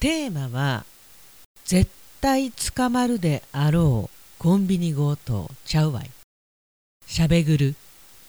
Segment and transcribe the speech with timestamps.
[0.00, 0.86] テーマは
[1.66, 1.90] 絶
[2.22, 6.10] 対捕まるであろうコンビニ強盗ちゃうわい。
[7.06, 7.74] しゃべぐる。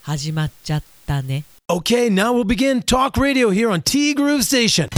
[0.01, 1.45] 始まっちゃったね。
[1.69, 4.89] Okay, now we'll begin talk radio here on T Groove Station.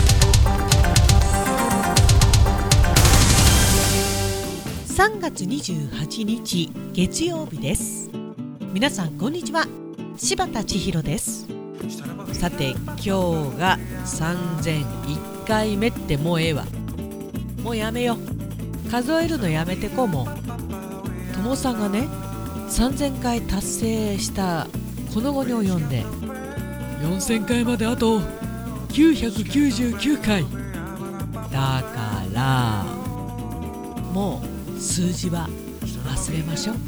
[4.88, 8.10] 3月28日月曜日です。
[8.74, 9.68] 皆さんこんにちは。
[10.18, 11.46] 柴田千尋です。
[12.32, 13.12] さて今日
[13.60, 16.66] が3001回目ってもうええわ。
[17.64, 18.18] もうやめよ
[18.92, 20.28] 数えるのやめてこうも
[21.34, 22.08] ともさんがね
[22.70, 24.68] 3000回達成した
[25.14, 26.04] この後に及んで
[27.02, 28.20] 4000回まであと
[28.90, 30.46] 999回。
[31.52, 32.84] だから
[34.12, 34.42] も
[34.76, 35.48] う数字は
[36.06, 36.76] 忘れましょう。
[36.76, 36.86] うんう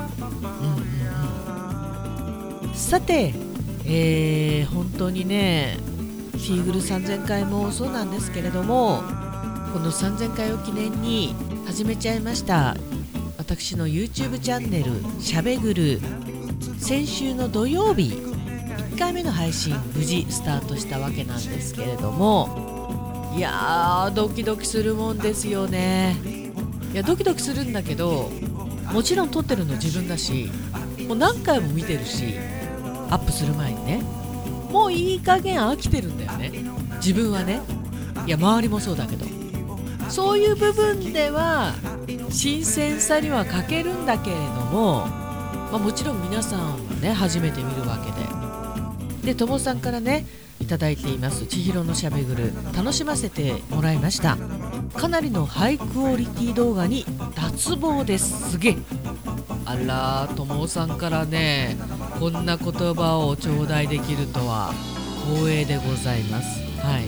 [2.66, 3.34] んうん、さて、
[3.86, 5.78] えー、本当にね
[6.46, 9.02] ティーグル3000回もそうなんですけれども
[9.74, 11.34] この3000回を記念に
[11.66, 12.78] 始めちゃいました
[13.40, 16.00] 私の YouTube チャンネル「しゃべぐる」
[16.78, 18.14] 先週の土曜日
[18.94, 26.16] 1回目の配信無事スタートしたわけなんですけれどもいやードキドキするもんですよね。
[26.94, 28.32] いやドキドキするんだけど
[28.94, 30.50] もちろん撮ってるの自分だし
[31.08, 32.36] もう何回も見てるし
[33.10, 34.25] アップする前にね。
[34.76, 36.52] もういい加減飽きてるんだよね。
[36.98, 37.62] 自分はね。
[38.28, 39.26] いや周りもそうだけど。
[40.10, 41.74] そういう部分では
[42.30, 48.12] 新鮮さには欠けるんだけれども、まあ、もちろん皆さんはね初めて見るわけ
[49.24, 49.32] で。
[49.32, 50.26] でともさんからね
[50.60, 51.46] いただいています。
[51.46, 52.52] 千尋のしゃべぐる。
[52.76, 54.38] 楽しませてもらいました。
[54.94, 58.52] かなりのハイクオリティ動画に脱帽です。
[58.52, 58.78] すげえ。
[59.64, 61.78] あらともさんからね
[62.20, 64.74] こんな言葉を頂戴できるとは
[65.28, 66.62] 光栄でございます。
[66.80, 67.06] はい。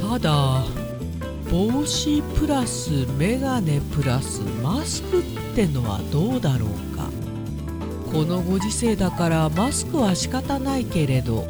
[0.00, 0.64] ただ
[1.50, 5.22] 帽子プラスメガネプラスマスクっ
[5.54, 7.08] てのはどうだろうか。
[8.12, 11.46] このご時世だからマスクは仕方ないけれど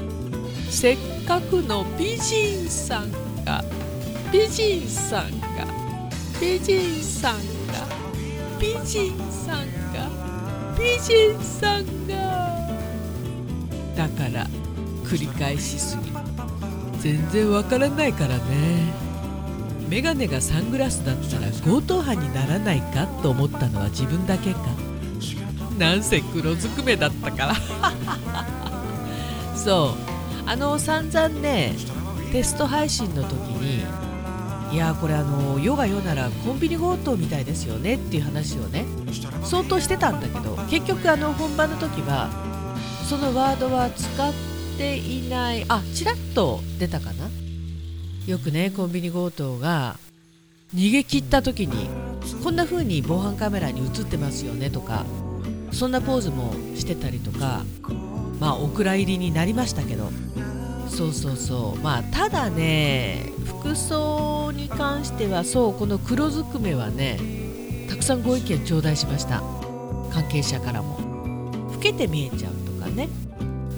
[0.69, 0.97] せっ
[1.27, 3.13] かくの美人さん
[3.45, 3.65] が
[4.33, 5.67] 美人さんが
[6.41, 7.37] 美人さん
[7.69, 7.87] が
[8.59, 10.36] 美人さんが美人さんが
[10.79, 12.15] 美人さんが。
[13.97, 14.47] だから
[15.05, 16.13] 繰り返しすぎ。
[17.01, 18.93] 全然わからないからね。
[19.89, 24.61] メガネがサングラスだったら強盗犯にならないかと思ったのは自分だけか。
[25.79, 27.55] なんせ黒ずくめだったから。
[29.57, 30.17] そう。
[30.49, 31.75] あの散々ね
[32.31, 33.85] テスト配信の時に
[34.73, 38.85] いやこれあの世が世ならコンビニ強盗みたいですよねっていう話をね
[39.45, 42.29] 相当してたんだけど結局あの本番の時は
[43.09, 44.33] そのワードは使っ
[44.77, 47.29] ていないあちらっと出たかな？
[48.27, 49.97] よくねコンビニ強盗が
[50.75, 51.89] 逃げ切った時に
[52.43, 55.07] こんな風に防犯カメラに映ってますよねとか
[55.71, 57.63] そんなポーズもしてたりとか
[58.41, 60.11] まあお蔵入りになりましたけど
[60.89, 61.81] そうそうそう。
[61.81, 67.19] まあただね服装に関してはそうこの黒ずくめはね
[67.89, 69.43] たくさんご意見頂戴しました。
[70.13, 70.99] 関係者からも。
[71.73, 73.09] 老けて見えちゃうとかね。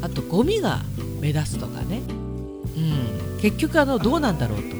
[0.02, 0.80] あとゴミが
[1.20, 2.00] 目立つとかね。
[2.76, 3.38] うん。
[3.40, 4.76] 結局あのどうなんだろうと、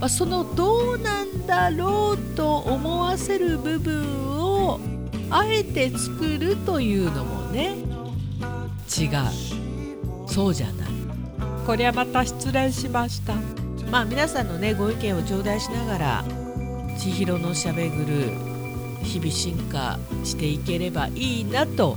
[0.00, 4.80] まあ、そのどうなんだろうと思わせる部分を
[5.30, 7.76] あえて作るというのもね。
[8.98, 10.28] 違う。
[10.28, 10.88] そうじゃない。
[11.66, 13.34] こりゃまた失礼しました。
[13.90, 16.24] まあ皆さんのねご意見を頂戴しながら
[16.98, 18.30] 千尋のしゃべぐる
[19.02, 21.96] 日々進化していければいいなと。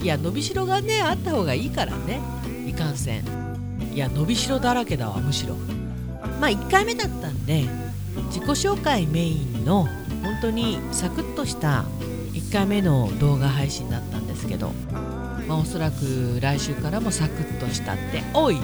[0.00, 2.20] いや伸びしろがねあった方がいいからね。
[2.66, 3.24] いかんせん。
[3.92, 5.56] いや伸びしろだらけだわむしろ。
[6.40, 7.66] まあ1回目だったんで
[8.28, 9.84] 自己紹介メインの
[10.22, 11.84] 本当にサクッとした
[12.32, 14.70] 1回目の動画配信だったんですけど、
[15.48, 18.22] まあ、おそらく来週からもサクッとしたって。
[18.34, 18.58] おい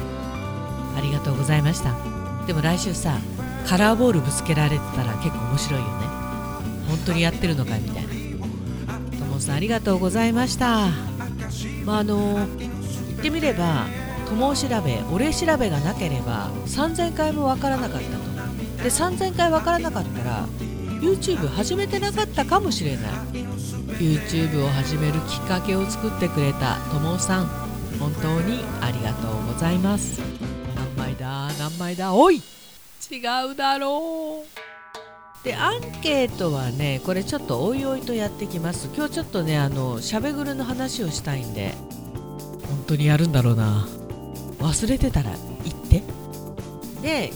[0.97, 1.97] ありがとうございました。
[2.47, 3.19] でも来週さ
[3.67, 5.93] カラーボールぶつけられてたら結構面白いよね。
[6.89, 8.09] 本当にやってるのかみたいな。
[9.19, 10.89] ともさんありがとうございました。
[11.85, 12.69] まああの言
[13.19, 13.87] ってみれば
[14.29, 18.19] 友調べお礼調べがなければ3000回もわからなかった
[18.79, 18.83] と。
[18.83, 20.47] で3000回わからなかったら
[21.01, 23.13] YouTube 始めてなかったかもしれない。
[23.99, 27.47] YouTube を始めるきっかけを作ってくれたともさん
[27.99, 30.21] 本当にありがとうございます。
[30.75, 31.49] 何枚だ？
[31.59, 32.13] 何枚だ？
[32.13, 32.43] おい！
[33.11, 33.19] 違
[33.53, 35.45] うだろう。
[35.45, 38.89] でアンケートはねこれちょっとおいおいとやってきます。
[38.95, 41.75] 今日ちょっとねあのしゃべぐるの話をしたいんで。
[42.67, 43.87] 本当にやるんだろうな。
[44.59, 45.31] 忘れてたら
[45.65, 46.03] 言って。
[47.03, 47.33] で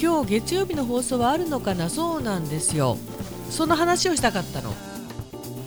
[0.00, 1.88] 今日月曜日の放送はあるのかな？
[1.88, 2.98] そうなんですよ。
[3.50, 4.74] その話をしたかったの。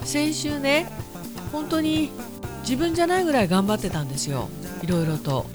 [0.04, 0.88] 先週ね
[1.51, 2.12] 本当に
[2.62, 4.50] 自分じゃないぐらい頑張ってたんですよ。
[4.84, 5.46] いろいろと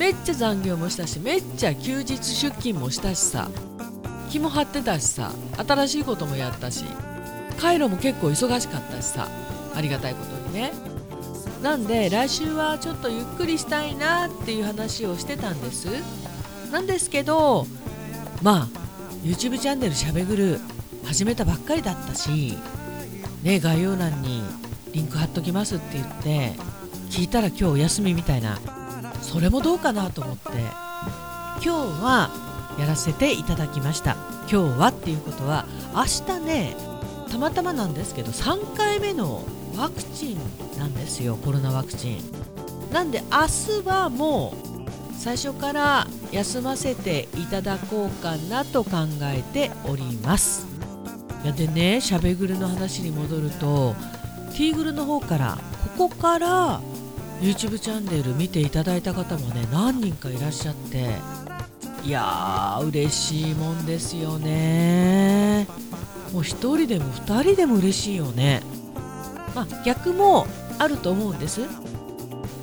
[0.00, 3.50] めっちゃ残業もしたしめっちゃ休日出勤もしたしさ
[4.30, 6.86] 気も張ってたしさ新しいこともやったし
[7.58, 9.28] 回路も結構忙しかったしさ
[9.74, 10.72] ありがたいことにね。
[11.62, 15.88] なんで来週はちょっとゆっくりしたいなっていう話をしてたんです。
[16.72, 17.66] なんですけど
[18.42, 18.68] まあ
[19.22, 20.60] YouTube チャンネルしゃべぐる
[21.04, 22.56] 始めたばっかりだったし
[23.42, 24.42] ね概要欄に
[24.94, 26.52] リンク貼っときますって言って
[27.10, 28.58] 聞いたら今日お休みみたいな
[29.30, 30.48] それもどうかなと思って
[31.62, 31.68] 今日
[32.02, 32.30] は
[32.80, 34.16] やらせていただきました。
[34.50, 36.76] 今日はっていうことは明日ね
[37.30, 39.44] たまたまなんですけど3回目の
[39.76, 42.18] ワクチンなんですよコロナワクチン。
[42.92, 48.90] なんで明日はもう最初から休ませていただこうかなと考
[49.22, 50.66] えております。
[51.44, 53.94] いやでねしゃべぐるの話に戻ると
[54.50, 55.58] ティーグルの方から
[55.96, 56.80] ここから
[57.40, 61.10] YouTube チャンネル見ていただいた方もね何人かいらっしゃって
[62.04, 65.66] いやー嬉しいもんですよね。
[66.32, 68.62] もう1人でも2人でも嬉しいよね。
[69.54, 70.46] まあ逆も
[70.78, 71.60] あると思うんです。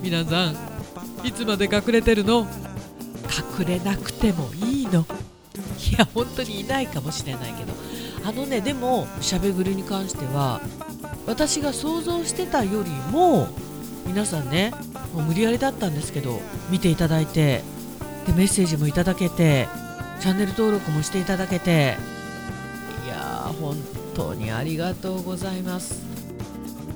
[0.02, 0.56] 皆さん
[1.24, 2.48] いつまで隠れてるの？
[3.60, 5.02] 隠れなくてもいいの。
[5.02, 7.74] いや本当にいないかもしれないけど。
[8.26, 10.62] あのねでもしゃべぐりに関しては
[11.28, 13.48] 私が想像してたよりも
[14.08, 14.72] 皆さんね
[15.14, 16.40] もう無理やりだったんですけど
[16.70, 17.62] 見ていただいて
[18.26, 19.68] でメッセージもいただけて
[20.20, 21.98] チャンネル登録もしていただけて
[23.06, 23.78] いやー本
[24.16, 26.06] 当にありがとうございます。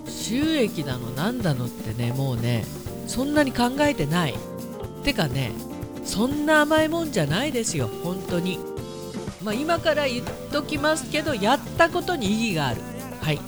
[0.07, 2.65] 収益だのなんだのってねもうね
[3.07, 4.33] そんなに考えてない。
[5.03, 5.51] てかね
[6.03, 8.59] そんな甘いもんじゃないですよ本当に。
[9.43, 12.81] まあ今から言っときますけどやったことに意義がある。
[13.21, 13.39] はい。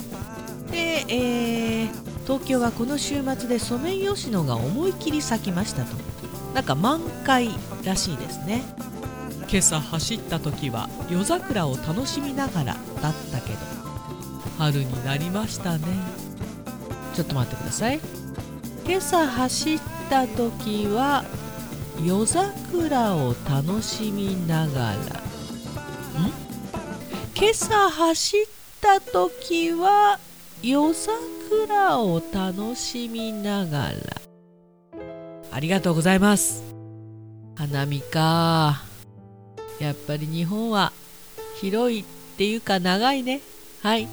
[0.71, 1.89] で、えー、
[2.23, 5.95] 東京はこの週末でソメイヨシノが思い切り咲きましたと。
[6.53, 7.49] なんか満開
[7.83, 8.63] らしいですね。
[9.49, 13.59] 今朝走った時は夜桜を楽しみながらだったけど。
[14.57, 15.85] 春になりましたね。
[17.13, 17.99] ちょっと待ってください。
[18.85, 19.79] 今朝走っ
[20.09, 21.25] た時は
[22.03, 24.93] 夜桜を楽しみながら。
[24.93, 24.97] ん？
[27.35, 28.45] 今朝走っ
[28.79, 30.19] た時は
[30.61, 31.17] 夜桜
[31.99, 33.93] を楽しみながら。
[35.51, 36.63] ありがとうございます。
[37.55, 38.81] 花見か。
[39.79, 40.91] やっぱり日本は
[41.59, 42.05] 広いっ
[42.37, 43.41] ていうか長いね。
[43.81, 44.07] はい。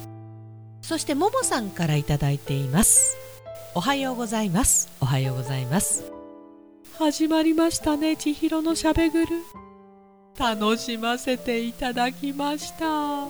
[0.81, 3.17] そしてももさんからいただいています。
[3.73, 4.89] おはようございます。
[4.99, 6.11] おはようございます。
[6.97, 9.31] 始まりましたね千尋のしゃべぐる。
[10.37, 13.27] 楽しませていただきました。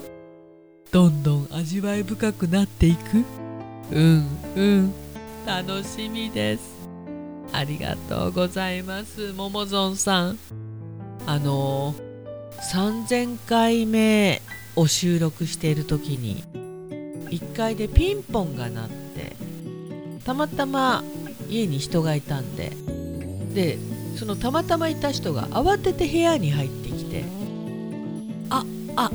[0.92, 3.41] どんどん味わい深くなっていく。
[3.92, 4.94] うんうん。
[5.46, 6.64] 楽しみです。
[7.52, 9.34] ありがとうございます。
[9.34, 10.40] ももぞんさん。
[11.26, 11.94] あの
[12.74, 14.42] 3000回目
[14.76, 16.44] を収録している時に
[17.30, 19.36] 1階でピンポンが鳴って
[20.26, 21.04] たまたま
[21.48, 22.72] 家に人がいたんで
[23.54, 23.78] で
[24.16, 27.24] そのたまたまいた人が慌てて部屋に入ってきて
[28.50, 28.66] 「あ
[28.96, 29.12] あ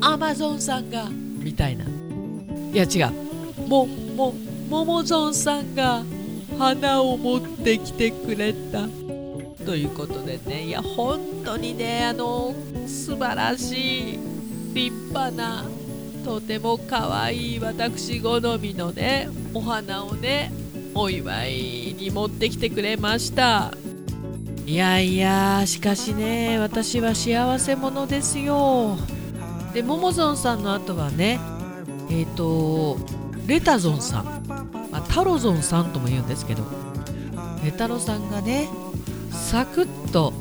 [0.00, 1.08] アマゾンさんが」
[1.42, 1.84] みたいな。
[2.72, 3.68] いや違う。
[3.68, 4.32] もうも
[4.68, 6.02] ももぞんさんが
[6.58, 8.88] 花を持ってきてくれた。
[9.64, 12.52] ということでねいや本当にねあの
[12.86, 14.18] 素晴らしい
[14.74, 15.64] 立派な
[16.24, 20.52] とても可愛い私好みのねお花をね
[20.94, 23.72] お祝いに持ってきてくれました。
[24.66, 28.96] いやいやしかしね私は幸せ者ですよ。
[29.74, 31.40] でももぞんさんの後はね
[32.10, 32.98] えっ、ー、と
[33.46, 34.24] レタゾンさん、
[34.90, 36.64] まあ、タロゾンさんとも言うんですけど。
[37.64, 38.68] レタロさんがね
[39.30, 40.32] サクッと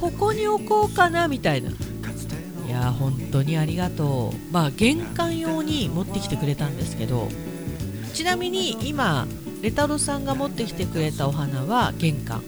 [0.00, 1.70] ここに置こうかなみたいな。
[1.70, 4.52] いや本当にありがとう。
[4.52, 7.28] まあ玄関用に持ってきてくれたんですけど。
[8.12, 9.26] ちなみに今
[9.62, 12.42] レタロさんが持ってきてくれたお花は玄関。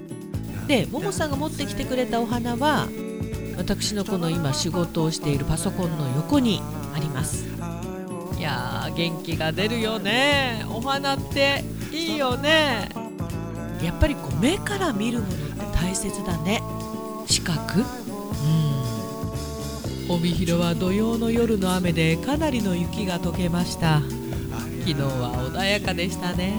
[0.67, 2.89] でももさんが持ってきてくれたお花は
[3.57, 6.61] 私のこの今仕事をしているパソコンの横に
[6.95, 7.47] あります。
[8.49, 10.65] や元気が出るよね。
[10.71, 11.63] お花って
[11.93, 12.89] いいよね。
[13.83, 15.37] やっぱりこう目から見るものっ
[15.71, 16.63] て大切だね。
[17.27, 17.81] 視覚。
[17.81, 17.83] う
[20.13, 20.15] ん。
[20.15, 24.01] 帯広は土曜の夜の雨でかなりの雪が溶けました。
[24.81, 26.55] 昨日は穏やかでしたね。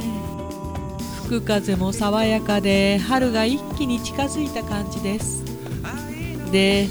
[1.25, 5.43] 吹く風も爽やかで春が一気に近づいた感じです。
[6.51, 6.87] で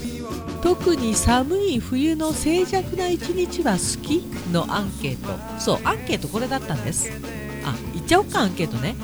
[0.63, 4.23] 特に寒い冬の静寂な一日は好き
[4.53, 5.61] のアンケート。
[5.61, 7.11] そうアンケートこれだったんです。
[7.65, 8.97] あ言っちゃおっかアンケートね。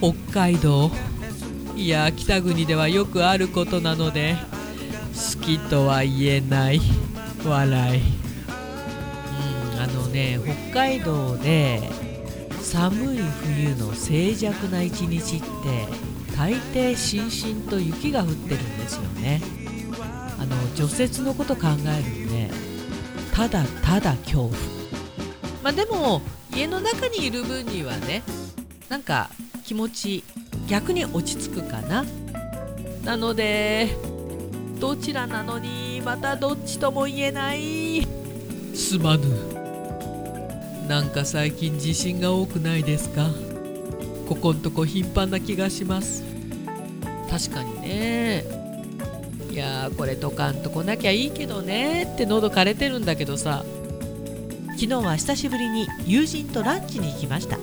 [0.00, 0.90] 北海道。
[1.74, 4.36] いや北国ではよくあることなので
[5.14, 6.80] 好きとは言えない。
[7.44, 8.00] 笑い。
[8.00, 10.38] うんあのね
[10.70, 11.90] 北海道で
[12.62, 15.46] 寒い冬の静寂な一日って
[16.36, 19.40] 大抵しんしんと雪が降ってるんですよね。
[20.46, 22.50] の除雪のこと考えるんで
[23.34, 24.50] ただただ恐怖。
[25.62, 26.22] まあでも
[26.54, 28.22] 家の中にいる分にはね
[28.88, 29.30] なんか
[29.64, 30.24] 気持ち
[30.68, 32.04] 逆に落ち着くかな。
[33.04, 33.88] なので
[34.80, 38.06] どちらなのにまたどっちとも言えない。
[38.74, 39.26] すまぬ。
[40.88, 43.28] なんか最近地震が多くないですか？
[44.28, 46.22] ここんとこ頻繁な気がします。
[47.30, 48.44] 確かにね。
[49.56, 53.64] いやこれとかんとこなきゃいいけどねって喉枯れてるんだけどさ。
[54.78, 57.56] 昨日は久しぶりに友人とランチに行きました。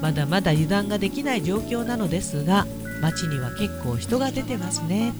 [0.00, 2.66] まだまだ油断ができない状況なのですが
[3.02, 5.12] 街には結構人が出てますね。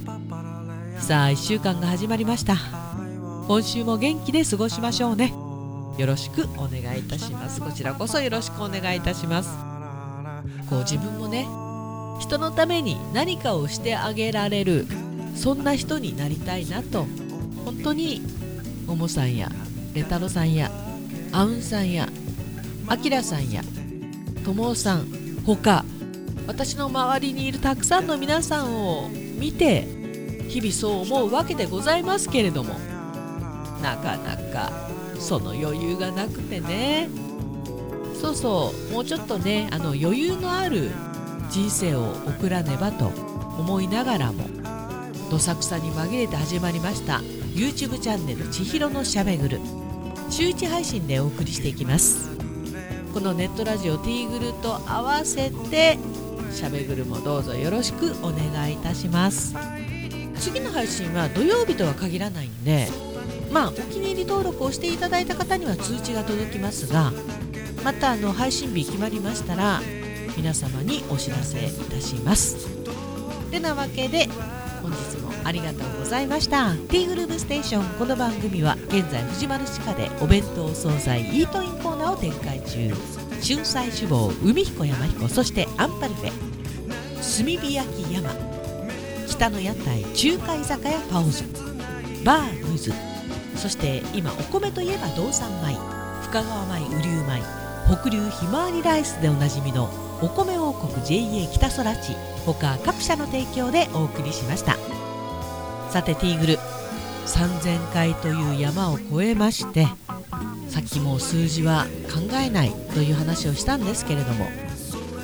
[0.98, 2.56] さあ1週間が始まりました。
[3.46, 5.34] 今週も元気で過ごしましょうね。
[5.98, 7.60] よろしくお願いいたします。
[7.60, 9.50] こちらこそよろしくお願いいたします。
[10.70, 11.46] こう自分もね
[12.18, 14.86] 人のために何かをしてあげられる
[15.34, 17.06] そんな人になりたいなと
[17.64, 18.22] 本当に
[18.86, 19.50] ももさんや
[19.94, 20.70] レタロさんや
[21.32, 22.08] アウンさんや
[22.88, 23.62] アキラさんや
[24.44, 25.06] 友さん
[25.44, 25.84] ほか
[26.46, 29.86] 私の周りにいるたくさんの皆さんを見て
[30.48, 32.74] 日々そう思うわけでございますけれども
[33.82, 34.72] なかなか
[35.18, 37.08] その余裕がなくてね。
[38.22, 40.92] そうそうもうちょっとねあの余裕のある
[41.50, 43.06] 人生を送らねばと
[43.58, 44.44] 思いながらも
[45.32, 47.20] どさくさに紛れて始まりました
[47.54, 49.60] YouTube チャンネル「ちひろのしゃべぐる」
[50.28, 52.28] 週1配信でお送りしていきます。
[53.14, 55.98] このネットラジオティーグルと合わせて
[56.52, 59.54] しゃべぐるもどうぞよろしくお願いいたします。
[60.38, 62.88] 次の配信は土曜日とは限らないんで
[63.50, 67.10] まあお気に入り登録をしていただいた方には通知が届きますが
[67.82, 69.80] またあの配信日決まりましたら
[70.36, 72.68] 皆様にお知らせいたします。
[73.50, 74.28] てなわけで
[74.82, 76.72] 本日もありがとうございました。
[76.88, 77.84] ティーグループステーション。
[77.98, 82.94] この番組は現在藤丸地下でお弁当惣菜イートインコーナーを展開中。
[83.44, 86.32] 春菜志望海彦山彦そしてアンパルフェ。
[87.18, 88.30] 炭火焼き山。
[89.28, 91.44] 北の屋台中華居酒屋パオズ
[92.24, 92.92] バームズ。
[93.56, 95.76] そして今お米といえば道産米。
[96.22, 97.42] 深川米雨竜米。
[97.96, 99.90] 北流ひまわりライスでおなじみの
[100.22, 102.14] お米王国 JA 北空地。
[102.46, 104.76] 他各社の提供でお送りしました。
[105.92, 106.58] さてティーグル。
[107.26, 109.86] 3000回という山を越えまして
[110.68, 114.46] さっきもう数字は考えないという話をしたんですけれども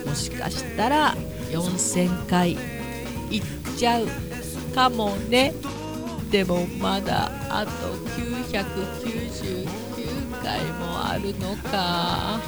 [0.06, 1.14] もしかしたら
[1.50, 2.56] 4000回い
[3.38, 3.42] っ
[3.76, 4.06] ちゃう
[4.74, 5.54] かもね。
[6.30, 7.70] でもまだあと
[8.20, 9.66] 999
[10.42, 12.38] 回もあるのか。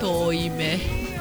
[0.00, 1.15] 遠い目。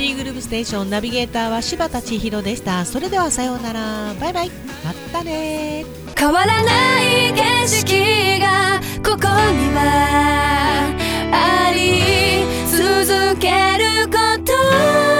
[0.00, 2.86] T グループステーションナビゲーターは柴田千尋でした。
[2.86, 4.14] それではさようなら。
[4.18, 4.50] バイバイ。
[4.82, 5.84] またね。
[6.16, 10.88] 変わらない景色がここには
[11.32, 15.19] あり続けること。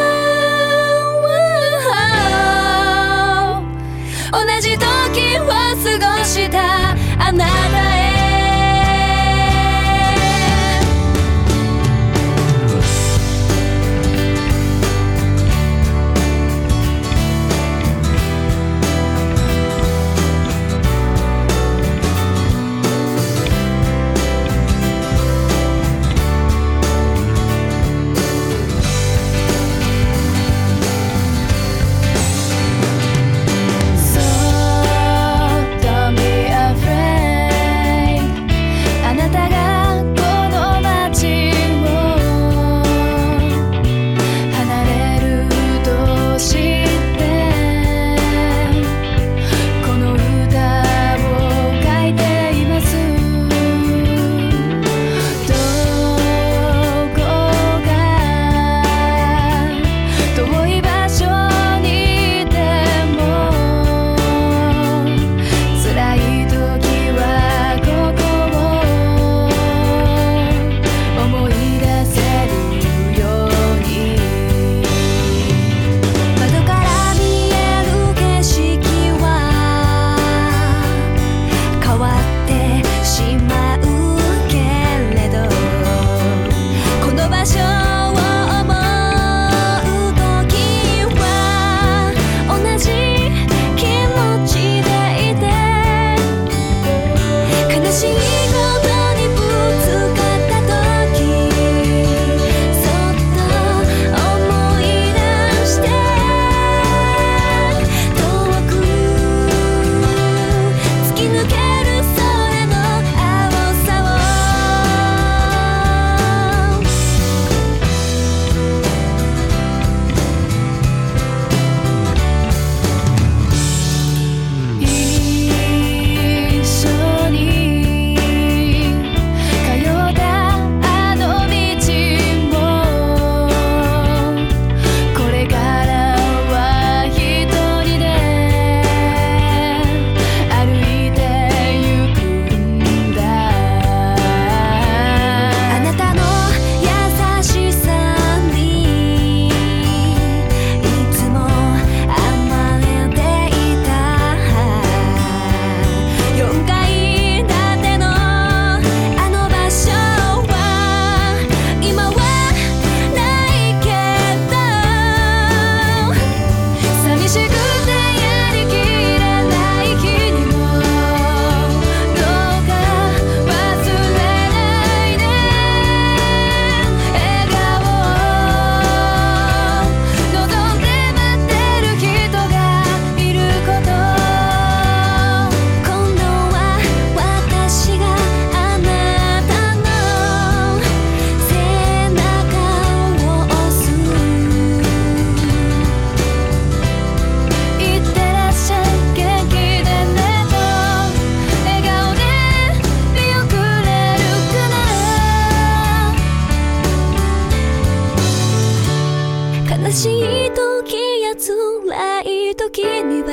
[212.73, 213.29] 時には